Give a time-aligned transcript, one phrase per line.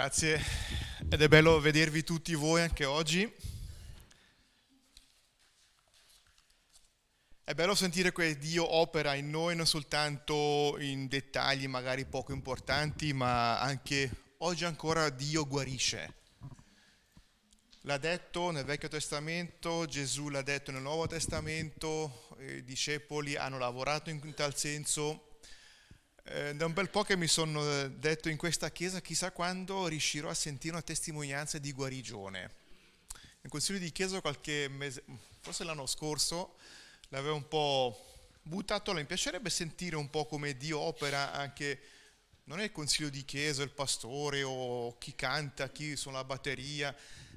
[0.00, 0.42] Grazie,
[1.10, 3.30] ed è bello vedervi tutti voi anche oggi.
[7.44, 13.12] È bello sentire che Dio opera in noi non soltanto in dettagli magari poco importanti,
[13.12, 16.14] ma anche oggi ancora Dio guarisce.
[17.82, 24.08] L'ha detto nel Vecchio Testamento, Gesù l'ha detto nel Nuovo Testamento, i discepoli hanno lavorato
[24.08, 25.29] in tal senso
[26.32, 29.88] eh, da un bel po' che mi sono eh, detto in questa chiesa, chissà quando
[29.88, 32.50] riuscirò a sentire una testimonianza di guarigione.
[33.42, 35.02] In consiglio di chiesa qualche mese,
[35.40, 36.54] forse l'anno scorso,
[37.08, 38.06] l'avevo un po'
[38.42, 41.80] buttato, mi piacerebbe sentire un po' come Dio opera anche,
[42.44, 46.94] non è il consiglio di chiesa, il pastore o chi canta, chi suona la batteria,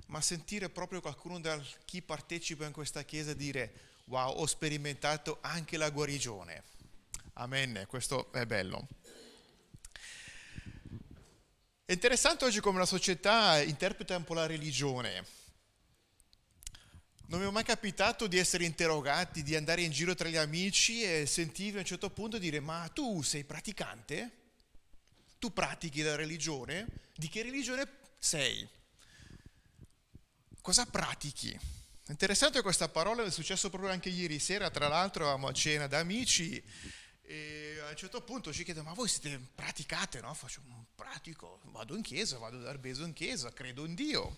[0.08, 3.74] ma sentire proprio qualcuno da chi partecipa in questa chiesa dire
[4.06, 6.74] wow, ho sperimentato anche la guarigione
[7.36, 8.88] Amen, questo è bello.
[11.84, 15.26] È interessante oggi come la società interpreta un po' la religione.
[17.28, 21.02] Non mi è mai capitato di essere interrogati, di andare in giro tra gli amici
[21.04, 24.32] e sentire a un certo punto dire ma tu sei praticante?
[25.40, 26.86] Tu pratichi la religione?
[27.16, 28.68] Di che religione sei?
[30.62, 31.60] Cosa pratichi?
[32.10, 35.98] Interessante questa parola, è successo proprio anche ieri sera, tra l'altro eravamo a cena da
[35.98, 36.64] amici
[37.34, 40.22] e a un certo punto ci chiedono, ma voi siete praticate?
[40.22, 40.32] No?
[40.36, 44.38] Faccio, un pratico, vado in chiesa, vado a dar beso in chiesa, credo in Dio.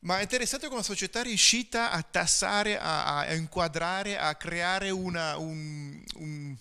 [0.00, 4.90] Ma è interessante come la società è riuscita a tassare, a, a inquadrare, a creare
[4.90, 6.56] una, un, un,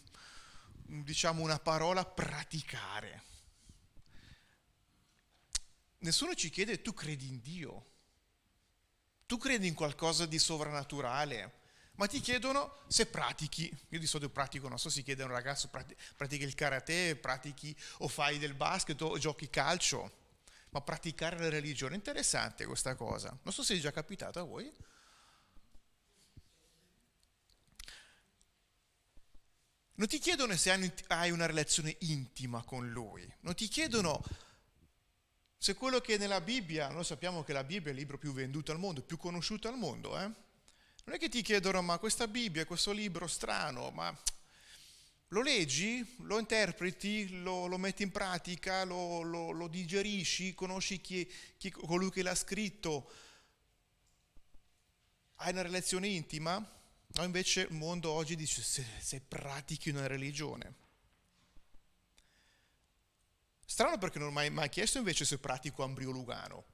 [1.03, 3.23] diciamo una parola praticare.
[5.99, 7.85] Nessuno ci chiede, tu credi in Dio?
[9.25, 11.63] Tu credi in qualcosa di sovrannaturale?
[11.95, 13.71] Ma ti chiedono se pratichi.
[13.89, 17.75] Io di solito pratico, non so, si chiede a un ragazzo, pratichi il karate, pratichi
[17.99, 20.23] o fai del basket o giochi calcio,
[20.69, 23.37] ma praticare la religione, interessante questa cosa.
[23.43, 24.71] Non so se è già capitato a voi.
[29.97, 34.21] Non ti chiedono se hai una relazione intima con lui, non ti chiedono
[35.57, 38.33] se quello che è nella Bibbia, noi sappiamo che la Bibbia è il libro più
[38.33, 40.29] venduto al mondo, più conosciuto al mondo, eh?
[41.05, 44.15] Non è che ti chiedono, ma questa Bibbia, questo libro strano, ma
[45.29, 51.31] lo leggi, lo interpreti, lo, lo metti in pratica, lo, lo, lo digerisci, conosci chi,
[51.57, 53.11] chi, colui che l'ha scritto,
[55.35, 56.57] hai una relazione intima?
[56.57, 60.73] No, invece il mondo oggi dice se, se pratichi una religione.
[63.63, 66.65] Strano perché non mi hai mai chiesto invece se pratico Ambrio Lugano.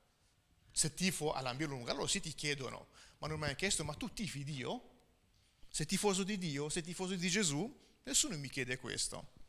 [0.71, 2.87] Se tifo all'Ambrio Lugano, allora sì ti chiedono,
[3.19, 4.89] ma non mi hai chiesto, ma tu tifi Dio?
[5.69, 6.69] Sei tifoso di Dio?
[6.69, 7.79] Sei tifoso di Gesù?
[8.03, 9.39] Nessuno mi chiede questo.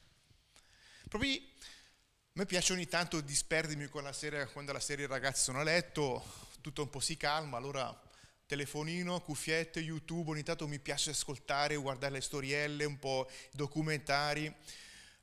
[1.09, 5.61] Proprio a me piace ogni tanto disperdermi quando la, quando la sera i ragazzi sono
[5.61, 6.25] a letto,
[6.61, 8.00] tutto un po' si calma, allora
[8.47, 14.55] telefonino, cuffiette, YouTube, ogni tanto mi piace ascoltare, guardare le storielle, un po' documentari,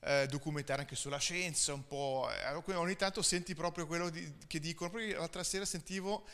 [0.02, 2.30] eh, documentari anche sulla scienza, un po'...
[2.32, 6.26] Eh, ogni tanto senti proprio quello di, che dicono, proprio l'altra sera sentivo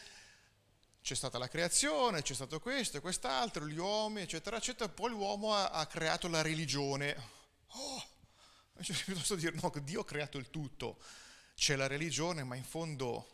[1.02, 5.54] c'è stata la creazione, c'è stato questo e quest'altro, gli uomini, eccetera, eccetera, poi l'uomo
[5.54, 7.16] ha, ha creato la religione.
[7.68, 8.04] Oh,
[9.06, 10.98] piuttosto dire no, Dio ha creato il tutto,
[11.56, 13.28] c'è la religione, ma in fondo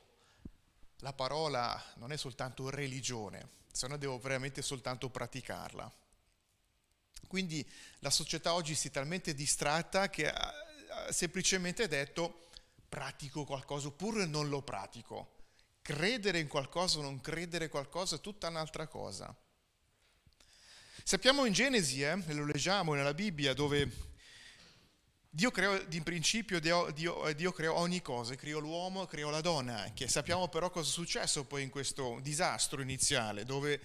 [0.97, 5.91] la parola non è soltanto religione, se no devo veramente soltanto praticarla.
[7.27, 7.67] Quindi
[7.99, 10.53] la società oggi si è talmente distratta che ha
[11.09, 12.47] semplicemente detto
[12.87, 15.39] pratico qualcosa oppure non lo pratico.
[15.81, 19.33] Credere in qualcosa o non credere in qualcosa è tutta un'altra cosa.
[21.03, 24.09] Sappiamo in Genesi, eh, lo leggiamo nella Bibbia, dove
[25.33, 29.79] Dio creò, in principio Dio, Dio, Dio, creò ogni cosa, creò l'uomo, creò la donna
[29.79, 30.09] anche.
[30.09, 33.81] Sappiamo però cosa è successo poi in questo disastro iniziale, dove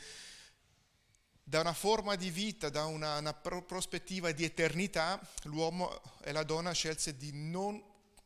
[1.49, 6.73] da una forma di vita, da una, una prospettiva di eternità, l'uomo e la donna
[6.73, 7.81] scelse di non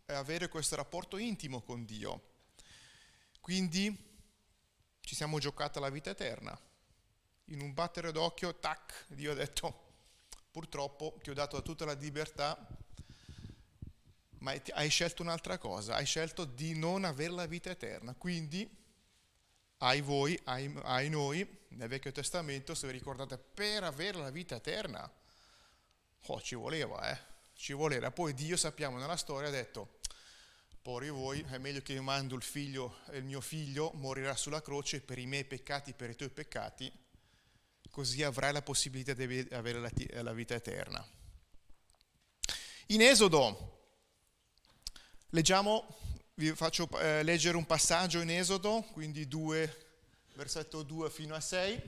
[0.07, 2.29] avere questo rapporto intimo con Dio.
[3.43, 3.95] Quindi
[5.03, 6.59] ci siamo giocata la vita eterna.
[7.49, 9.89] In un battere d'occhio, tac, Dio ha detto,
[10.51, 12.57] purtroppo ti ho dato tutta la libertà,
[14.39, 18.15] ma hai scelto un'altra cosa, hai scelto di non avere la vita eterna.
[18.15, 18.67] Quindi,
[19.83, 24.57] ai voi, ai, ai noi, nel Vecchio Testamento, se vi ricordate, per avere la vita
[24.57, 25.11] eterna,
[26.27, 27.19] oh, ci voleva, eh,
[27.55, 28.11] ci voleva.
[28.11, 29.99] Poi Dio, sappiamo nella storia, ha detto,
[30.83, 35.03] Pori voi, è meglio che io mando il figlio, il mio figlio morirà sulla croce
[35.03, 36.91] per i miei peccati, per i tuoi peccati,
[37.91, 39.91] così avrai la possibilità di avere la,
[40.23, 41.07] la vita eterna.
[42.87, 43.79] In Esodo
[45.31, 45.99] leggiamo
[46.41, 49.87] vi faccio eh, leggere un passaggio in Esodo, quindi 2,
[50.37, 51.83] versetto 2 fino a 6.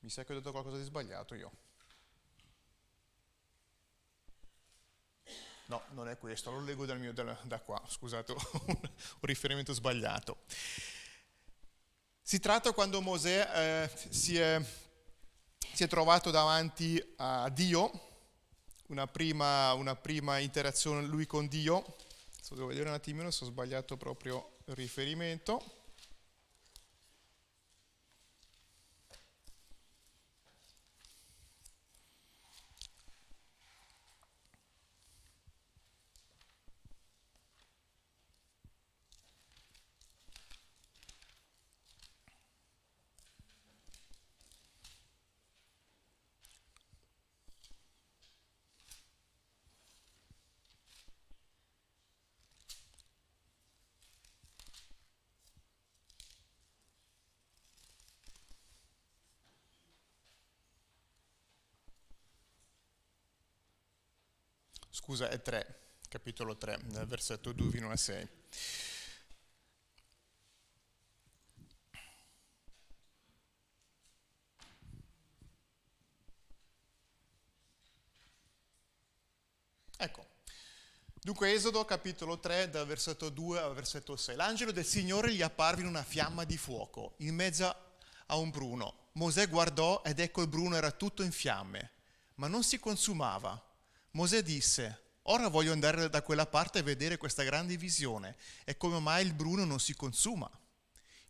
[0.00, 1.52] Mi sa che ho detto qualcosa di sbagliato io.
[5.66, 8.32] No, non è questo, lo leggo mio, da, da qua, scusate,
[8.66, 8.76] un
[9.20, 10.38] riferimento sbagliato.
[12.20, 14.60] Si tratta quando Mosè eh, si, è,
[15.74, 18.13] si, è, trovato davanti a Dio,
[18.94, 21.78] una prima, una prima interazione lui con Dio.
[21.78, 25.83] Adesso devo vedere un attimino se ho sbagliato proprio il riferimento.
[64.94, 68.28] Scusa, è 3, capitolo 3, versetto 2 fino a 6.
[79.96, 80.26] Ecco,
[81.20, 84.36] dunque Esodo capitolo 3 dal versetto 2 al versetto 6.
[84.36, 87.66] L'angelo del Signore gli apparve in una fiamma di fuoco, in mezzo
[88.26, 89.08] a un bruno.
[89.14, 91.90] Mosè guardò ed ecco il bruno era tutto in fiamme,
[92.36, 93.60] ma non si consumava.
[94.14, 99.00] Mosè disse, ora voglio andare da quella parte e vedere questa grande visione e come
[99.00, 100.48] mai il bruno non si consuma.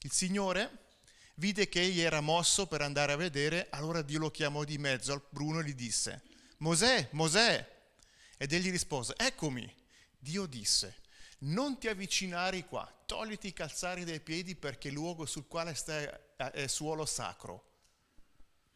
[0.00, 0.88] Il Signore
[1.36, 5.14] vide che egli era mosso per andare a vedere, allora Dio lo chiamò di mezzo
[5.14, 6.22] al bruno e gli disse,
[6.58, 7.72] Mosè, Mosè.
[8.36, 9.72] Ed egli rispose, eccomi.
[10.18, 11.00] Dio disse,
[11.40, 16.06] non ti avvicinare qua, togliti i calzari dai piedi perché il luogo sul quale stai
[16.36, 17.72] è suolo sacro.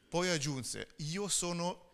[0.08, 1.86] Poi aggiunse, io sono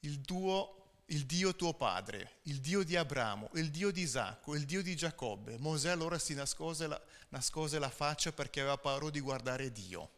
[0.00, 0.79] il tuo
[1.10, 4.94] il Dio tuo padre, il Dio di Abramo, il Dio di Isacco, il Dio di
[4.94, 5.58] Giacobbe.
[5.58, 10.10] Mosè allora si nascose la, nascose la faccia perché aveva paura di guardare Dio.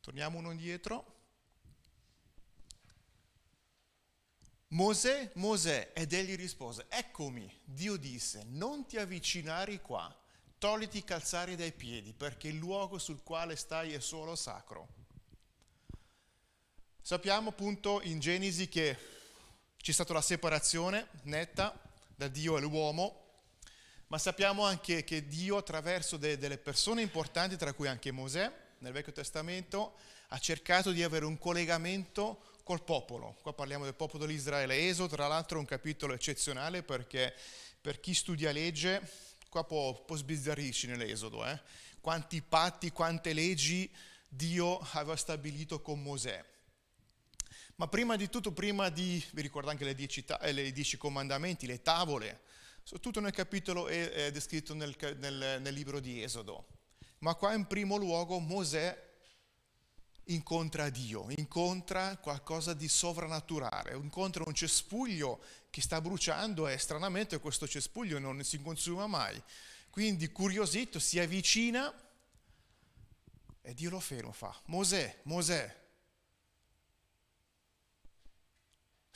[0.00, 1.12] Torniamo uno indietro.
[4.68, 10.12] Mosè, Mosè, ed egli rispose, eccomi, Dio disse, non ti avvicinare qua,
[10.58, 15.03] togliti i calzari dai piedi, perché il luogo sul quale stai è solo sacro.
[17.06, 18.96] Sappiamo appunto in Genesi che
[19.76, 21.78] c'è stata la separazione netta
[22.16, 23.42] da Dio e l'uomo,
[24.06, 28.92] ma sappiamo anche che Dio attraverso de- delle persone importanti, tra cui anche Mosè, nel
[28.94, 29.96] Vecchio Testamento,
[30.28, 33.36] ha cercato di avere un collegamento col popolo.
[33.42, 34.88] Qua parliamo del popolo di Israele.
[34.88, 37.34] Eso, tra l'altro, un capitolo eccezionale perché
[37.82, 39.06] per chi studia legge,
[39.50, 41.60] qua può, può sbizzarrirci nell'Esodo, eh?
[42.00, 43.94] quanti patti, quante leggi
[44.26, 46.52] Dio aveva stabilito con Mosè.
[47.76, 51.66] Ma prima di tutto, prima di, vi ricordate anche le dieci, eh, le dieci comandamenti,
[51.66, 52.42] le tavole,
[53.00, 56.66] tutto nel capitolo è, è descritto nel, nel, nel libro di Esodo.
[57.18, 59.12] Ma qua in primo luogo Mosè
[60.24, 67.66] incontra Dio, incontra qualcosa di sovrannaturale, incontra un cespuglio che sta bruciando e stranamente questo
[67.66, 69.42] cespuglio non si consuma mai.
[69.90, 71.92] Quindi curiosito si avvicina
[73.62, 75.82] e Dio lo ferma, fa Mosè, Mosè,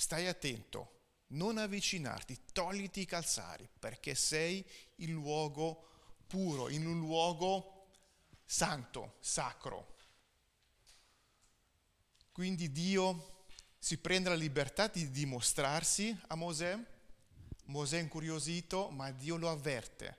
[0.00, 1.00] stai attento,
[1.30, 4.64] non avvicinarti, togliti i calzari, perché sei
[4.96, 5.88] in luogo
[6.28, 7.88] puro, in un luogo
[8.44, 9.96] santo, sacro.
[12.30, 16.78] Quindi Dio si prende la libertà di dimostrarsi a Mosè,
[17.64, 20.16] Mosè è incuriosito, ma Dio lo avverte.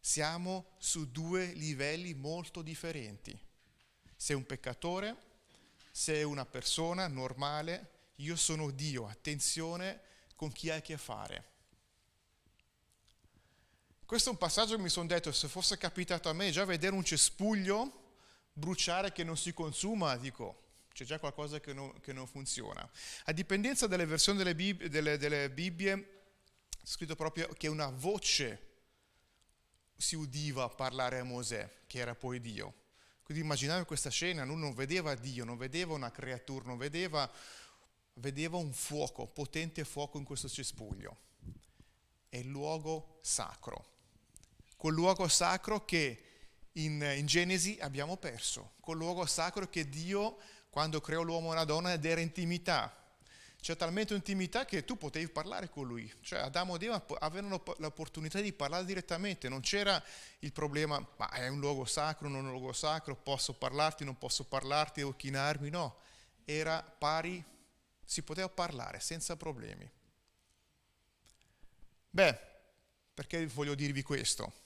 [0.00, 3.38] Siamo su due livelli molto differenti.
[4.16, 5.16] Sei un peccatore,
[5.90, 10.00] sei una persona normale, io sono Dio, attenzione
[10.36, 11.50] con chi hai a che fare.
[14.04, 16.94] Questo è un passaggio che mi sono detto, se fosse capitato a me già vedere
[16.94, 18.00] un cespuglio
[18.52, 22.88] bruciare che non si consuma, dico, c'è già qualcosa che non, che non funziona.
[23.24, 25.92] A dipendenza delle versioni delle, Bib- delle, delle Bibbie,
[26.68, 28.70] è scritto proprio che una voce
[29.96, 32.74] si udiva parlare a Mosè, che era poi Dio.
[33.22, 37.30] Quindi immaginate questa scena, lui non vedeva Dio, non vedeva una creatura, non vedeva
[38.14, 41.16] vedeva un fuoco, potente fuoco in questo cespuglio.
[42.28, 43.90] È il luogo sacro.
[44.76, 46.24] Quel luogo sacro che
[46.72, 48.72] in, in, Genesi abbiamo perso.
[48.80, 50.38] Quel luogo sacro che Dio,
[50.70, 52.92] quando creò l'uomo e la donna, ed era intimità.
[53.60, 58.40] c'è talmente intimità che tu potevi parlare con lui, cioè Adamo ed Eva avevano l'opportunità
[58.40, 60.02] di parlare direttamente, non c'era
[60.40, 64.18] il problema, ma è un luogo sacro, non è un luogo sacro, posso parlarti, non
[64.18, 65.98] posso parlarti, devo chinarmi, no,
[66.44, 67.44] era pari,
[68.04, 69.90] si poteva parlare senza problemi.
[72.10, 72.38] Beh,
[73.14, 74.60] perché voglio dirvi questo?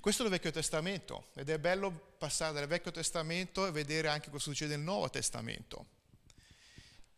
[0.00, 4.30] Questo è il Vecchio Testamento ed è bello passare dal Vecchio Testamento e vedere anche
[4.30, 5.96] cosa succede nel Nuovo Testamento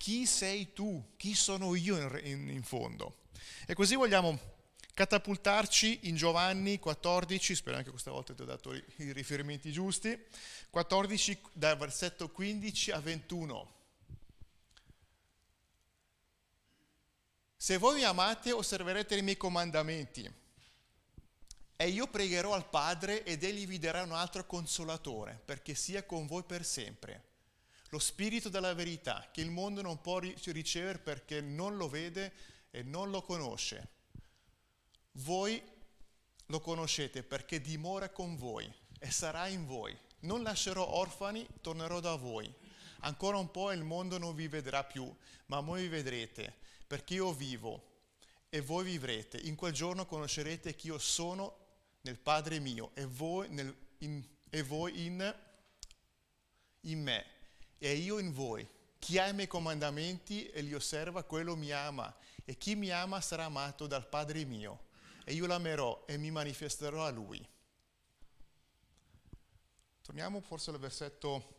[0.01, 3.17] chi sei tu, chi sono io in, in, in fondo.
[3.67, 4.35] E così vogliamo
[4.95, 10.19] catapultarci in Giovanni 14, spero anche questa volta ti ho dato i, riferimenti giusti,
[10.71, 13.73] 14 dal versetto 15 a 21.
[17.61, 20.27] Se voi mi amate, osserverete i miei comandamenti.
[21.75, 26.25] E io pregherò al Padre ed egli vi darà un altro consolatore, perché sia con
[26.25, 27.29] voi per sempre
[27.89, 32.33] lo spirito della verità che il mondo non può ricevere perché non lo vede
[32.71, 33.89] e non lo conosce.
[35.11, 35.61] Voi
[36.47, 39.95] lo conoscete perché dimora con voi e sarà in voi.
[40.21, 42.51] Non lascerò orfani, tornerò da voi.
[43.01, 45.15] Ancora un po' il mondo non vi vedrà più,
[45.45, 46.57] ma voi vi vedrete,
[46.91, 47.81] perché io vivo
[48.49, 49.37] e voi vivrete.
[49.37, 51.55] In quel giorno conoscerete che io sono
[52.01, 55.35] nel Padre mio e voi, nel, in, e voi in,
[56.81, 57.25] in me
[57.77, 58.67] e io in voi.
[58.99, 63.21] Chi ha i miei comandamenti e li osserva, quello mi ama, e chi mi ama
[63.21, 64.87] sarà amato dal Padre mio,
[65.23, 67.47] e io l'amerò e mi manifesterò a lui.
[70.01, 71.55] Torniamo forse al versetto,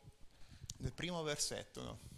[0.77, 1.83] nel primo versetto.
[1.83, 2.12] No?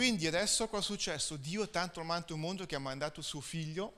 [0.00, 1.36] Quindi adesso cosa è successo?
[1.36, 3.92] Dio tanto amato il mondo che ha mandato suo figlio.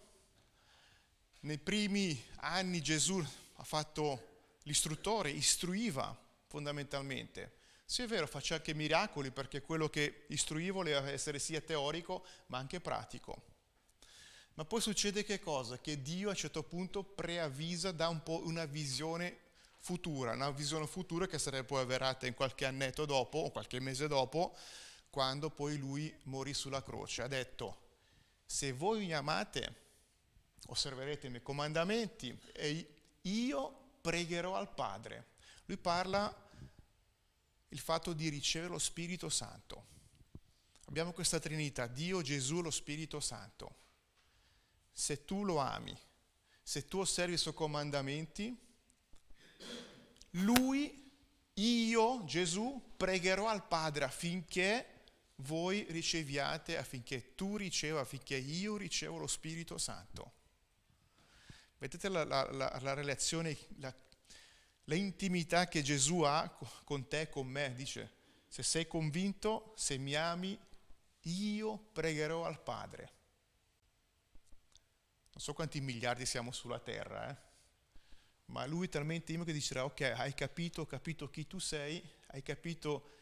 [1.42, 6.12] Nei primi anni Gesù ha fatto l'istruttore, istruiva
[6.48, 7.52] fondamentalmente.
[7.84, 12.58] Sì, è vero, faccio anche miracoli perché quello che istruivo voleva essere sia teorico ma
[12.58, 13.40] anche pratico.
[14.54, 15.78] Ma poi succede che cosa?
[15.78, 19.38] Che Dio a un certo punto preavvisa, dà un po' una visione
[19.78, 24.08] futura, una visione futura che sarebbe poi avverata in qualche annetto dopo o qualche mese
[24.08, 24.56] dopo,
[25.12, 27.20] quando poi lui morì sulla croce.
[27.20, 27.80] Ha detto,
[28.46, 29.80] se voi mi amate,
[30.68, 35.32] osserverete i miei comandamenti e io pregherò al Padre.
[35.66, 36.34] Lui parla
[37.68, 39.86] il fatto di ricevere lo Spirito Santo.
[40.86, 43.76] Abbiamo questa Trinità, Dio, Gesù, lo Spirito Santo.
[44.90, 45.94] Se tu lo ami,
[46.62, 48.58] se tu osservi i suoi comandamenti,
[50.36, 51.12] lui,
[51.52, 54.86] io, Gesù, pregherò al Padre affinché
[55.42, 60.32] voi riceviate, affinché tu riceva, affinché io ricevo lo Spirito Santo.
[61.78, 63.94] Vedete la, la, la, la relazione, la
[64.84, 66.48] l'intimità che Gesù ha
[66.84, 70.58] con te, con me, dice, se sei convinto, se mi ami,
[71.22, 73.12] io pregherò al Padre.
[75.32, 77.50] Non so quanti miliardi siamo sulla terra, eh?
[78.46, 82.02] ma lui è talmente intimo che dicerà, ok, hai capito, ho capito chi tu sei,
[82.28, 83.20] hai capito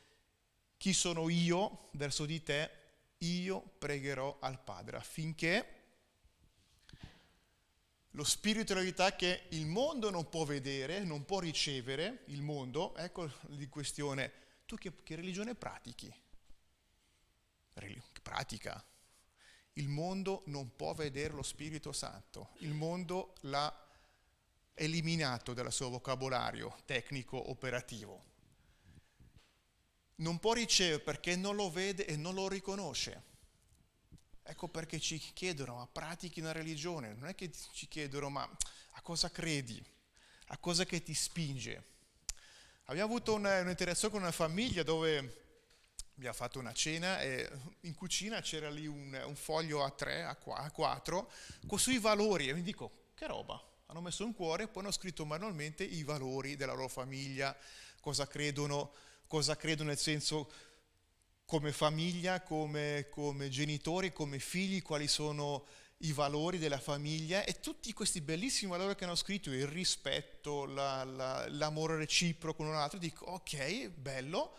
[0.80, 2.70] chi sono io verso di te,
[3.18, 5.75] io pregherò al Padre affinché
[8.12, 12.96] lo spirito di verità che il mondo non può vedere, non può ricevere, il mondo,
[12.96, 14.32] ecco di questione,
[14.64, 16.10] tu che, che religione pratichi?
[18.22, 18.82] Pratica.
[19.75, 23.70] Il mondo non può vedere lo Spirito Santo, il mondo l'ha
[24.72, 28.29] eliminato dal suo vocabolario tecnico operativo.
[30.20, 33.28] Non può ricevere perché non lo vede e non lo riconosce.
[34.42, 38.42] Ecco perché ci chiedono, ma pratichi una religione, non è che ci chiedono, ma
[38.92, 39.82] a cosa credi,
[40.48, 41.84] a cosa che ti spinge.
[42.86, 45.38] Abbiamo avuto un'interazione con una famiglia dove
[46.16, 47.48] abbiamo fatto una cena e
[47.82, 51.30] in cucina c'era lì un, un foglio a tre, a, quattro,
[51.66, 54.92] con sui valori e mi dico, che roba, hanno messo un cuore e poi hanno
[54.92, 57.56] scritto manualmente i valori della loro famiglia,
[58.00, 58.92] cosa credono,
[59.30, 60.50] cosa credono nel senso
[61.44, 65.66] come famiglia, come, come genitori, come figli, quali sono
[65.99, 67.44] i valori della famiglia.
[67.44, 72.66] E tutti questi bellissimi valori che hanno scritto, il rispetto, la, la, l'amore reciproco con
[72.66, 74.56] un altro, dico ok, bello,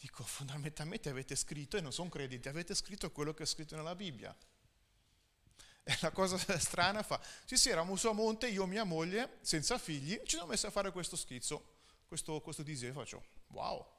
[0.00, 3.94] dico fondamentalmente avete scritto, e non sono crediti, avete scritto quello che è scritto nella
[3.94, 4.36] Bibbia.
[5.84, 9.38] E la cosa strana fa, sì sì, eravamo su a monte, io e mia moglie,
[9.42, 11.76] senza figli, ci siamo messi a fare questo schizzo,
[12.08, 13.97] questo, questo disegno, faccio, wow,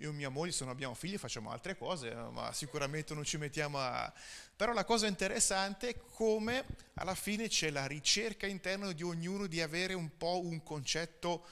[0.00, 3.36] io e mia moglie, se non abbiamo figli, facciamo altre cose, ma sicuramente non ci
[3.36, 4.12] mettiamo a...
[4.54, 6.64] Però la cosa interessante è come
[6.94, 11.44] alla fine c'è la ricerca interna di ognuno di avere un po' un concetto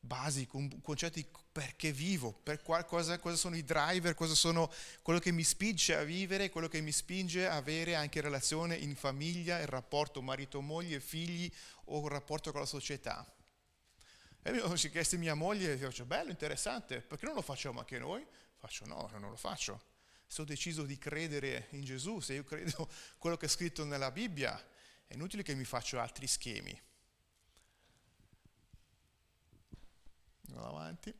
[0.00, 5.42] basico, concetti perché vivo, per qualcosa, cosa sono i driver, cosa sono quello che mi
[5.42, 10.22] spinge a vivere, quello che mi spinge a avere anche relazione in famiglia, il rapporto
[10.22, 11.52] marito-moglie, figli
[11.86, 13.30] o il rapporto con la società.
[14.50, 18.00] E mi sono chiesto mia moglie, e dicevo, bello, interessante, perché non lo facciamo anche
[18.00, 18.26] noi?
[18.56, 19.80] Faccio no, non lo faccio.
[20.26, 24.10] Se ho deciso di credere in Gesù, se io credo quello che è scritto nella
[24.10, 24.60] Bibbia,
[25.06, 26.76] è inutile che mi faccio altri schemi.
[30.48, 31.14] Andiamo avanti.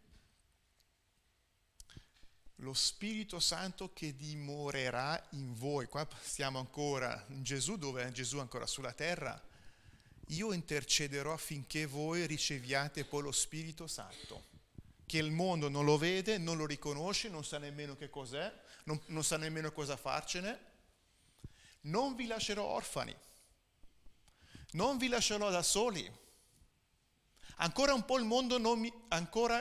[2.57, 5.87] Lo Spirito Santo che dimorerà in voi.
[5.87, 9.41] Qua stiamo ancora in Gesù, dove è Gesù ancora sulla terra.
[10.31, 14.45] Io intercederò affinché voi riceviate poi lo Spirito Santo,
[15.07, 18.53] che il mondo non lo vede, non lo riconosce, non sa nemmeno che cos'è,
[18.85, 20.69] non, non sa nemmeno cosa farcene.
[21.83, 23.17] Non vi lascerò orfani,
[24.73, 26.19] non vi lascerò da soli
[27.63, 29.61] Ancora un po' il mondo non mi, ancora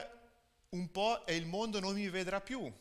[0.69, 2.71] un po' e il mondo non mi vedrà più.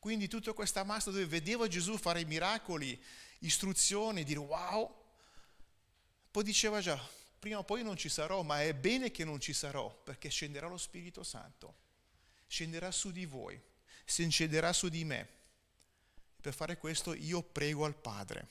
[0.00, 3.00] Quindi tutta questa massa dove vedevo Gesù fare miracoli,
[3.40, 5.02] istruzioni, dire wow,
[6.30, 7.00] poi diceva già,
[7.44, 10.66] prima o poi non ci sarò, ma è bene che non ci sarò, perché scenderà
[10.66, 11.74] lo Spirito Santo,
[12.46, 13.60] scenderà su di voi,
[14.02, 15.28] si scenderà su di me.
[16.40, 18.48] Per fare questo io prego al Padre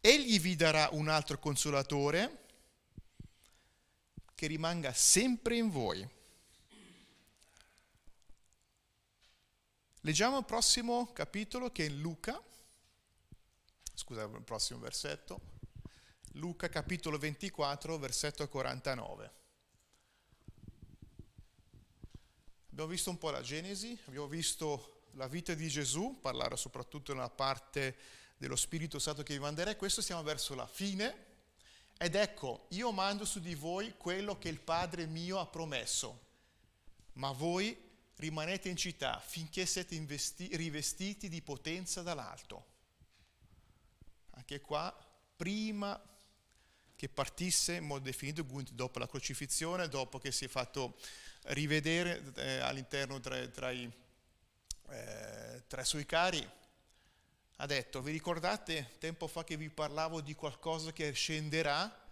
[0.00, 2.44] Egli vi darà un altro consolatore
[4.36, 6.08] che rimanga sempre in voi.
[10.02, 12.40] Leggiamo il prossimo capitolo che è in Luca,
[13.94, 15.52] scusa il prossimo versetto,
[16.32, 19.32] Luca capitolo 24 versetto 49.
[22.70, 27.30] Abbiamo visto un po' la Genesi, abbiamo visto la vita di Gesù, parlare soprattutto nella
[27.30, 27.96] parte
[28.36, 31.32] dello Spirito Santo che vi manderei, questo siamo verso la fine.
[31.96, 36.26] Ed ecco, io mando su di voi quello che il Padre mio ha promesso,
[37.12, 37.80] ma voi
[38.16, 42.72] rimanete in città finché siete investi- rivestiti di potenza dall'alto.
[44.36, 44.94] Anche qua,
[45.36, 46.00] prima
[46.96, 50.96] che partisse in modo definito, dopo la crocifissione, dopo che si è fatto
[51.46, 53.90] rivedere eh, all'interno tra, tra, i,
[54.88, 56.48] eh, tra i suoi cari,
[57.56, 62.02] ha detto, vi ricordate tempo fa che vi parlavo di qualcosa che scenderà?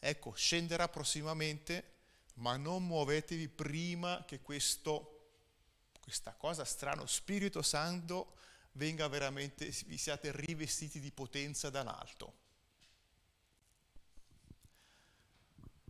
[0.00, 1.96] Ecco, scenderà prossimamente,
[2.34, 5.30] ma non muovetevi prima che questo,
[6.00, 8.34] questa cosa strana, Spirito Santo,
[8.78, 12.46] venga veramente, vi siate rivestiti di potenza dall'alto.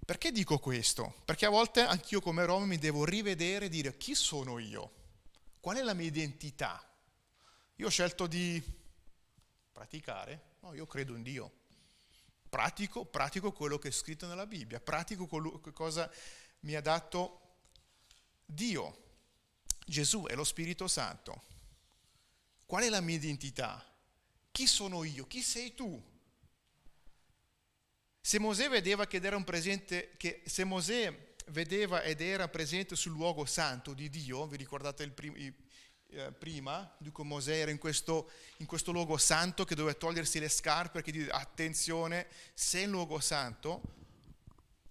[0.05, 1.20] Perché dico questo?
[1.27, 4.94] Perché a volte anch'io come Roma mi devo rivedere e dire chi sono io?
[5.61, 6.83] Qual è la mia identità?
[7.77, 8.61] Io ho scelto di
[9.70, 10.57] praticare?
[10.61, 11.53] No, io credo in Dio.
[12.48, 16.11] Pratico, pratico quello che è scritto nella Bibbia, pratico quello, cosa
[16.61, 17.40] mi ha dato
[18.46, 19.05] Dio,
[19.85, 21.58] Gesù e lo Spirito Santo.
[22.68, 23.83] Qual è la mia identità?
[24.50, 25.26] Chi sono io?
[25.26, 25.98] Chi sei tu?
[28.20, 30.18] Se Mosè vedeva che era presente,
[30.64, 35.37] Mosè vedeva ed era presente sul luogo santo di Dio, vi ricordate il primo,
[36.09, 40.50] eh, prima, dico Mosè era in questo, in questo luogo santo che doveva togliersi le
[40.50, 43.81] scarpe perché dice attenzione, sei in luogo santo,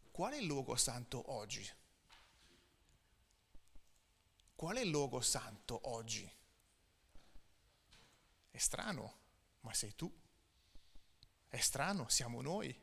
[0.10, 1.64] qual è il luogo santo oggi?
[4.56, 6.37] Qual è il luogo santo oggi?
[8.58, 9.14] È strano,
[9.60, 10.12] ma sei tu.
[11.48, 12.76] È strano, siamo noi.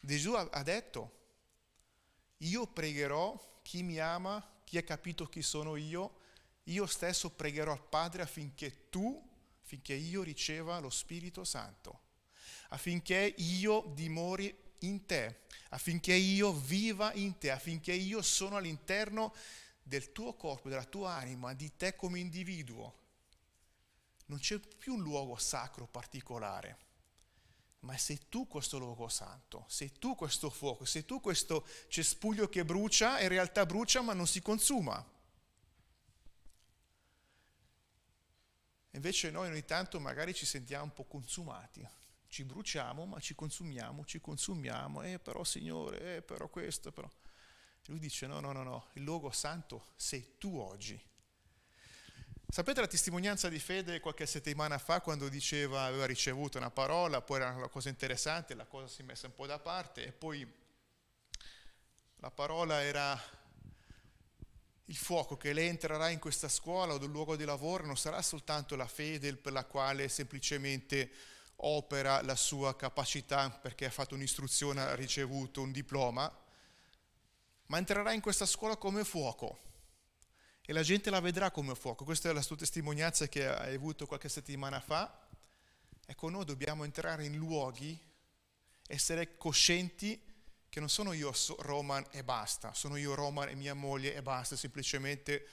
[0.00, 1.18] Gesù ha detto,
[2.38, 6.20] io pregherò chi mi ama, chi ha capito chi sono io,
[6.64, 9.22] io stesso pregherò al Padre affinché tu,
[9.64, 12.00] affinché io riceva lo Spirito Santo,
[12.70, 19.34] affinché io dimori in te, affinché io viva in te, affinché io sono all'interno
[19.82, 23.04] del tuo corpo, della tua anima, di te come individuo.
[24.28, 26.78] Non c'è più un luogo sacro particolare,
[27.80, 32.64] ma sei tu questo luogo santo, sei tu questo fuoco, sei tu questo cespuglio che
[32.64, 35.02] brucia, in realtà brucia ma non si consuma.
[38.90, 41.86] Invece noi ogni tanto magari ci sentiamo un po' consumati,
[42.26, 47.08] ci bruciamo ma ci consumiamo, ci consumiamo, eh però Signore, eh però questo, però...
[47.86, 51.07] Lui dice no, no, no, no, il luogo santo sei tu oggi.
[52.50, 57.40] Sapete la testimonianza di Fede qualche settimana fa quando diceva aveva ricevuto una parola, poi
[57.40, 60.50] era una cosa interessante, la cosa si è messa un po' da parte e poi
[62.16, 63.22] la parola era
[64.86, 68.22] il fuoco che lei entrerà in questa scuola o nel luogo di lavoro non sarà
[68.22, 71.10] soltanto la fede per la quale semplicemente
[71.56, 76.34] opera la sua capacità perché ha fatto un'istruzione, ha ricevuto un diploma,
[77.66, 79.66] ma entrerà in questa scuola come fuoco
[80.70, 82.04] e la gente la vedrà come fuoco.
[82.04, 85.26] Questa è la sua testimonianza che hai avuto qualche settimana fa.
[86.04, 87.98] Ecco, noi dobbiamo entrare in luoghi,
[88.86, 90.22] essere coscienti
[90.68, 94.56] che non sono io Roman e basta, sono io Roman e mia moglie e basta,
[94.56, 95.46] semplicemente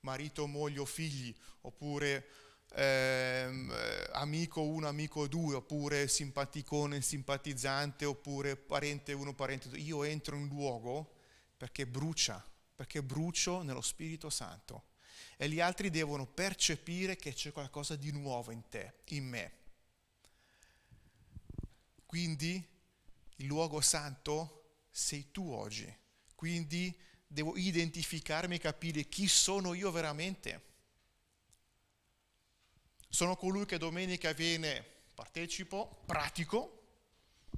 [0.00, 2.26] marito, moglie o figli, oppure
[2.74, 3.74] ehm,
[4.12, 9.78] amico uno, amico due, oppure simpaticone, simpatizzante, oppure parente uno, parente due.
[9.78, 11.14] Io entro in luogo
[11.56, 12.44] perché brucia,
[12.78, 14.90] perché brucio nello Spirito Santo.
[15.36, 19.52] E gli altri devono percepire che c'è qualcosa di nuovo in te, in me.
[22.06, 22.64] Quindi
[23.34, 25.92] il luogo santo sei tu oggi.
[26.36, 30.66] Quindi devo identificarmi e capire chi sono io veramente.
[33.08, 34.86] Sono colui che domenica viene,
[35.16, 36.82] partecipo, pratico,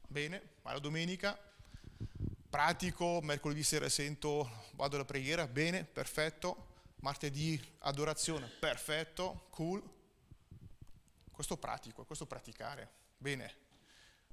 [0.09, 1.39] bene, ma la domenica,
[2.51, 9.81] pratico, mercoledì sera sento, vado alla preghiera, bene, perfetto, martedì adorazione, perfetto, cool.
[11.31, 13.55] Questo pratico, questo praticare, bene.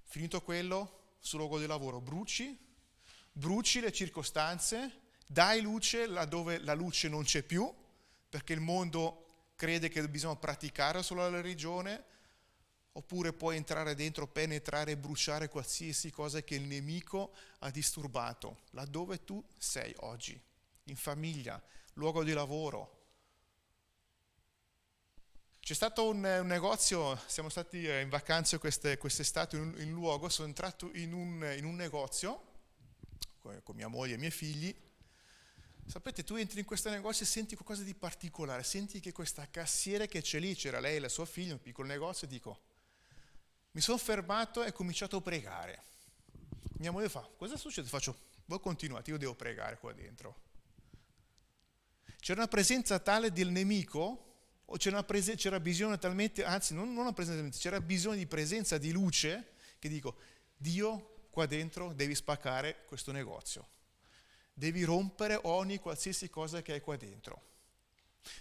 [0.04, 2.58] Finito quello, sul luogo di lavoro, bruci,
[3.32, 7.72] bruci le circostanze, dai luce laddove la luce non c'è più,
[8.30, 12.04] perché il mondo crede che bisogna praticare solo la religione,
[12.98, 19.24] oppure puoi entrare dentro, penetrare e bruciare qualsiasi cosa che il nemico ha disturbato, laddove
[19.24, 20.40] tu sei oggi,
[20.86, 21.62] in famiglia,
[21.94, 22.96] luogo di lavoro.
[25.60, 30.28] C'è stato un, un negozio, siamo stati eh, in vacanza queste, quest'estate in, in luogo,
[30.28, 32.46] sono entrato in un, in un negozio
[33.38, 34.76] con, con mia moglie e i miei figli
[35.86, 40.06] Sapete, tu entri in questo negozio e senti qualcosa di particolare, senti che questa cassiera
[40.06, 42.60] che c'è lì, c'era lei e la sua figlia, un piccolo negozio, e dico,
[43.78, 45.84] mi sono fermato e ho cominciato a pregare.
[46.80, 47.88] Mia moglie fa, cosa succede?
[47.88, 50.42] Faccio, voi continuate, io devo pregare qua dentro.
[52.20, 54.26] C'era una presenza tale del nemico,
[54.66, 58.80] o c'era, presen- c'era bisogno talmente, anzi non, non una presenza, c'era bisogno di presenza
[58.80, 60.16] di luce, che dico,
[60.58, 63.68] Dio qua dentro devi spaccare questo negozio
[64.58, 67.44] devi rompere ogni qualsiasi cosa che hai qua dentro.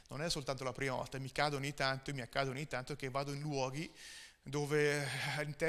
[0.08, 3.10] Non è soltanto la prima volta, mi cado ogni tanto, mi accade ogni tanto che
[3.10, 3.92] vado in luoghi
[4.46, 5.06] dove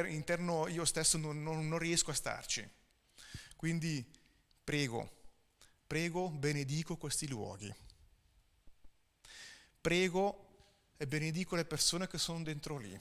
[0.08, 2.70] interno io stesso non, non, non riesco a starci.
[3.56, 4.06] Quindi
[4.64, 5.10] prego,
[5.86, 7.74] prego, benedico questi luoghi.
[9.82, 10.46] Prego
[10.98, 13.00] e benedico le persone che sono dentro lì.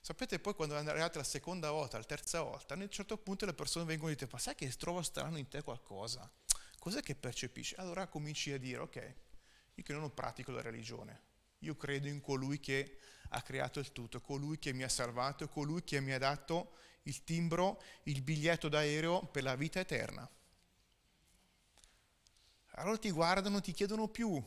[0.00, 3.54] Sapete poi quando andate la seconda volta, la terza volta, a un certo punto le
[3.54, 6.30] persone vengono e dicono, ma sai che trovo strano in te qualcosa?
[6.84, 7.76] cos'è che percepisci?
[7.78, 9.14] Allora cominci a dire, ok,
[9.76, 11.22] io che non pratico la religione,
[11.60, 12.98] io credo in colui che
[13.34, 17.24] ha creato il tutto, colui che mi ha salvato, colui che mi ha dato il
[17.24, 20.28] timbro, il biglietto d'aereo per la vita eterna.
[22.76, 24.42] Allora ti guardano, ti chiedono più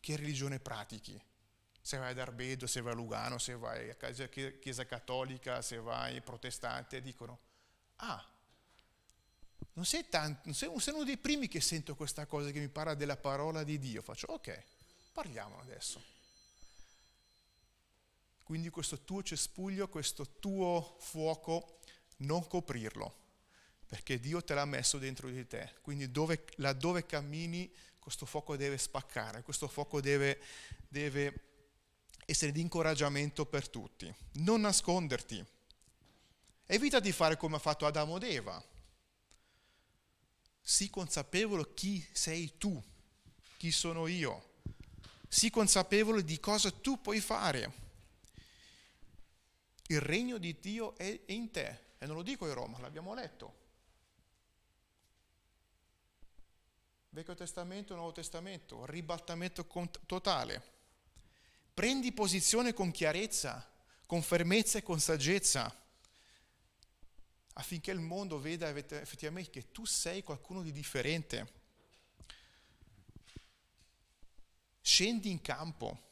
[0.00, 1.20] che religione pratichi.
[1.80, 6.20] Se vai ad Arbedo, se vai a Lugano, se vai a Chiesa Cattolica, se vai
[6.20, 7.38] protestante, dicono,
[7.96, 8.22] ah,
[9.74, 12.94] non sei, tanto, non sei, uno dei primi che sento questa cosa che mi parla
[12.94, 14.02] della parola di Dio.
[14.02, 14.62] Faccio, ok,
[15.12, 16.02] parliamo adesso.
[18.50, 21.78] Quindi questo tuo cespuglio, questo tuo fuoco,
[22.16, 23.14] non coprirlo,
[23.86, 25.74] perché Dio te l'ha messo dentro di te.
[25.82, 30.40] Quindi dove, laddove cammini, questo fuoco deve spaccare, questo fuoco deve,
[30.88, 31.44] deve
[32.26, 34.12] essere di incoraggiamento per tutti.
[34.32, 35.46] Non nasconderti.
[36.66, 38.64] Evita di fare come ha fatto Adamo ed Eva
[40.60, 42.82] Sii consapevole chi sei tu,
[43.58, 44.54] chi sono io.
[45.28, 47.89] Sii consapevole di cosa tu puoi fare.
[49.90, 51.88] Il regno di Dio è in te.
[51.98, 53.58] E non lo dico in Roma, l'abbiamo letto.
[57.10, 59.66] Vecchio Testamento, Nuovo Testamento, ribaltamento
[60.06, 60.62] totale.
[61.74, 63.68] Prendi posizione con chiarezza,
[64.06, 65.74] con fermezza e con saggezza
[67.54, 71.58] affinché il mondo veda effettivamente che tu sei qualcuno di differente.
[74.80, 76.09] Scendi in campo,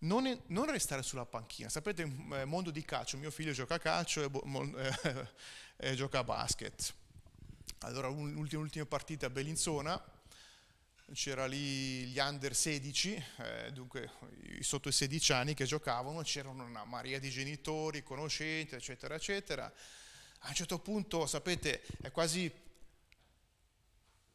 [0.00, 1.68] non, non restare sulla panchina.
[1.68, 2.02] Sapete,
[2.32, 4.30] eh, mondo di calcio, mio figlio gioca a calcio e,
[5.02, 5.28] eh,
[5.76, 6.94] e gioca a basket.
[7.80, 10.02] Allora, l'ultima, l'ultima partita a Bellinzona,
[11.12, 14.10] c'era lì gli under 16, eh, dunque
[14.60, 19.72] sotto i 16 anni che giocavano, c'erano una marea di genitori, conoscenti, eccetera, eccetera
[20.44, 22.50] a un certo punto, sapete, è quasi,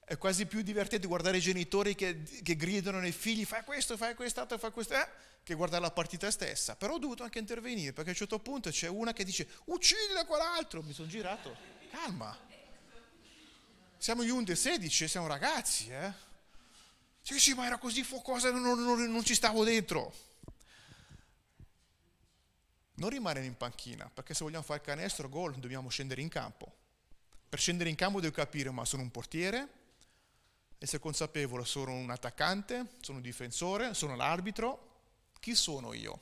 [0.10, 4.16] è quasi più divertente guardare i genitori che, che gridano ai figli fai questo, fai
[4.16, 5.08] quest'altro, fai questo, eh,
[5.44, 6.76] che guardare la partita stessa.
[6.76, 10.00] Però ho dovuto anche intervenire perché a un certo punto c'è una che dice uccidi
[10.26, 10.82] quell'altro.
[10.82, 11.56] Mi sono girato,
[11.92, 12.36] calma.
[14.00, 16.12] Siamo gli 11-16, siamo ragazzi, eh.
[17.22, 20.12] Sì, sì, ma era così focosa, non, non, non, non ci stavo dentro.
[22.96, 26.76] Non rimanere in panchina, perché se vogliamo fare canestro, gol, dobbiamo scendere in campo.
[27.48, 29.78] Per scendere in campo devo capire, ma sono un portiere,
[30.80, 35.02] essere consapevole, sono un attaccante, sono un difensore, sono l'arbitro,
[35.40, 36.22] chi sono io?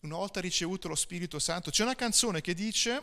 [0.00, 3.02] Una volta ricevuto lo Spirito Santo, c'è una canzone che dice,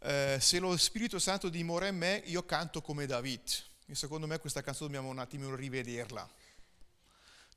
[0.00, 3.48] eh, se lo Spirito Santo dimora in me, io canto come David.
[3.86, 6.28] E secondo me questa canzone dobbiamo un attimo rivederla,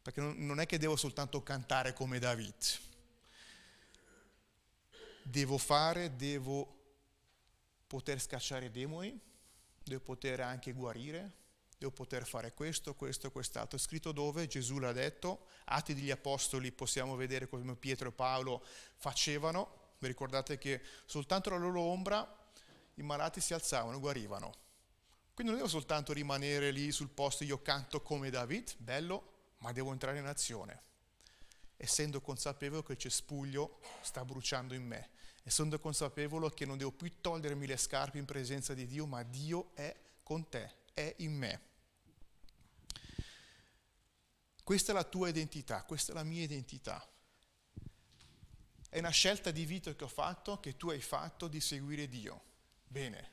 [0.03, 2.79] perché non è che devo soltanto cantare come David,
[5.23, 6.78] devo fare, devo
[7.89, 9.19] poter scacciare demoni,
[9.83, 11.33] devo poter anche guarire,
[11.75, 13.79] devo poter fare questo, questo quest'altro.
[13.79, 14.45] È scritto dove?
[14.45, 18.63] Gesù l'ha detto, Atti degli Apostoli possiamo vedere come Pietro e Paolo
[18.95, 22.31] facevano, vi ricordate che soltanto la loro ombra
[22.93, 24.53] i malati si alzavano guarivano.
[25.33, 29.91] Quindi non devo soltanto rimanere lì sul posto, io canto come David, bello, ma devo
[29.91, 30.83] entrare in azione,
[31.75, 35.09] essendo consapevole che il cespuglio sta bruciando in me
[35.43, 39.23] e sono consapevole che non devo più togliermi le scarpe in presenza di Dio, ma
[39.23, 41.61] Dio è con te, è in me.
[44.63, 47.03] Questa è la tua identità, questa è la mia identità.
[48.89, 52.43] È una scelta di vita che ho fatto, che tu hai fatto di seguire Dio.
[52.87, 53.31] Bene,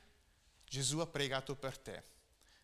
[0.65, 2.03] Gesù ha pregato per te.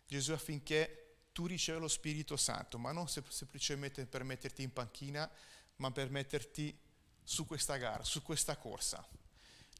[0.08, 5.29] Gesù affinché tu ricevi lo Spirito Santo, ma non semplicemente per metterti in panchina,
[5.77, 6.75] ma per metterti
[7.23, 9.08] su questa gara, su questa corsa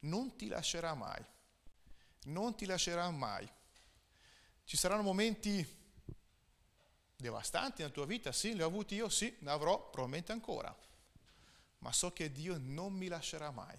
[0.04, 1.24] non ti lascerà mai,
[2.24, 3.48] non ti lascerà mai.
[4.64, 5.82] Ci saranno momenti
[7.16, 10.74] devastanti nella tua vita, sì, li ho avuti io, sì, ne avrò probabilmente ancora,
[11.78, 13.76] ma so che Dio non mi lascerà mai,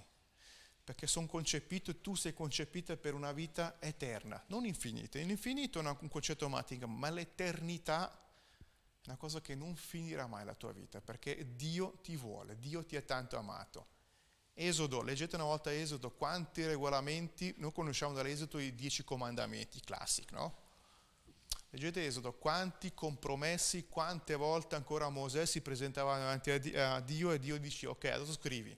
[0.83, 5.17] perché sono concepito tu sei concepita per una vita eterna, non infinita.
[5.19, 8.11] L'infinito è un concetto matematico, ma l'eternità
[9.01, 12.85] è una cosa che non finirà mai la tua vita, perché Dio ti vuole, Dio
[12.85, 13.93] ti ha tanto amato.
[14.57, 20.63] Esodo, leggete una volta Esodo, quanti regolamenti, noi conosciamo dall'Esodo i dieci comandamenti, classici, no?
[21.71, 27.59] Leggete Esodo, quanti compromessi, quante volte ancora Mosè si presentava davanti a Dio e Dio
[27.59, 28.75] dice ok, adesso scrivi,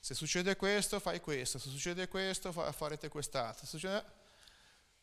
[0.00, 3.66] se succede questo fai questo, se succede questo farete quest'altro.
[3.66, 4.18] Succede...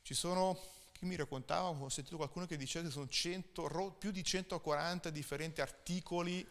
[0.08, 0.58] Ci sono,
[0.94, 5.60] chi mi raccontava, ho sentito qualcuno che diceva che sono 100, più di 140 differenti
[5.60, 6.48] articoli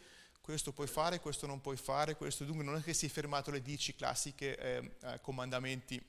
[0.47, 3.51] questo puoi fare, questo non puoi fare, questo dunque non è che si è fermato
[3.51, 6.01] alle dieci classiche eh, eh, comandamenti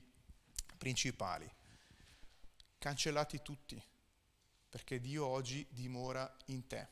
[0.76, 1.52] principali.
[2.78, 3.82] Cancellati tutti,
[4.68, 6.86] perché Dio oggi dimora in te.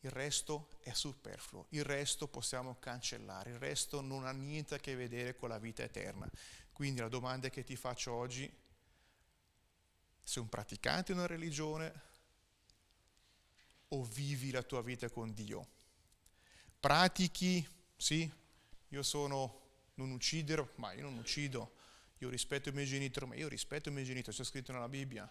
[0.00, 4.96] Il resto è superfluo, il resto possiamo cancellare, il resto non ha niente a che
[4.96, 6.26] vedere con la vita eterna.
[6.72, 8.50] Quindi la domanda che ti faccio oggi,
[10.22, 12.07] sei un praticante di una religione,
[13.88, 15.68] o vivi la tua vita con Dio?
[16.80, 18.30] Pratichi, sì,
[18.88, 21.74] io sono non uccidere, ma io non uccido,
[22.18, 25.30] io rispetto i miei genitori, ma io rispetto i miei genitori, c'è scritto nella Bibbia.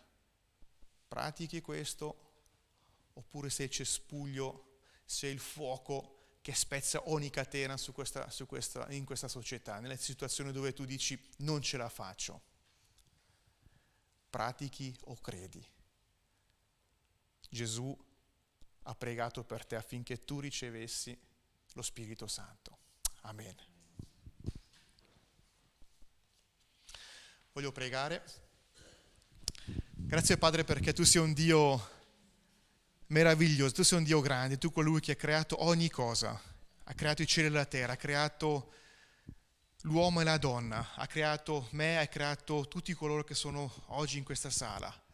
[1.08, 2.26] Pratichi questo
[3.14, 9.06] oppure sei cespuglio, sei il fuoco che spezza ogni catena su questa, su questa, in
[9.06, 12.42] questa società, nelle situazioni dove tu dici non ce la faccio.
[14.30, 15.66] Pratichi o credi.
[17.50, 17.98] Gesù
[18.88, 21.18] ha pregato per te affinché tu ricevessi
[21.74, 22.78] lo Spirito Santo.
[23.22, 23.56] Amen.
[27.52, 28.24] Voglio pregare.
[29.92, 31.96] Grazie Padre perché tu sei un Dio
[33.08, 36.40] meraviglioso, tu sei un Dio grande, tu colui che ha creato ogni cosa,
[36.84, 38.74] ha creato i cieli e la terra, ha creato
[39.82, 44.24] l'uomo e la donna, ha creato me, ha creato tutti coloro che sono oggi in
[44.24, 45.07] questa sala.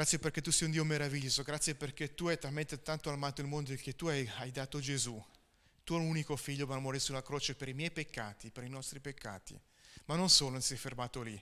[0.00, 3.46] Grazie perché tu sei un Dio meraviglioso, grazie perché tu hai talmente tanto amato il
[3.46, 5.22] mondo che tu hai, hai dato Gesù,
[5.84, 9.60] tuo unico figlio per morire sulla croce per i miei peccati, per i nostri peccati.
[10.06, 11.38] Ma non solo, non sei fermato lì.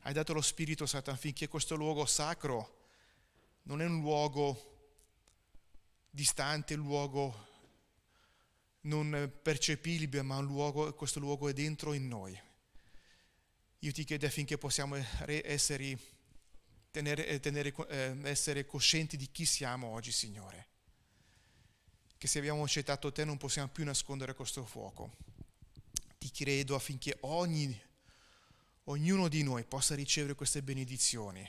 [0.00, 2.86] Hai dato lo Spirito Santo affinché questo luogo sacro
[3.64, 4.92] non è un luogo
[6.08, 7.48] distante, un luogo
[8.84, 12.40] non percepibile, ma luogo, questo luogo è dentro in noi.
[13.80, 14.96] Io ti chiedo affinché possiamo
[15.26, 15.98] essere
[16.90, 20.68] tenere, eh, tenere, eh, essere coscienti di chi siamo oggi, Signore.
[22.16, 25.16] Che se abbiamo accettato te non possiamo più nascondere questo fuoco.
[26.18, 27.80] Ti credo affinché ogni,
[28.84, 31.48] ognuno di noi possa ricevere queste benedizioni.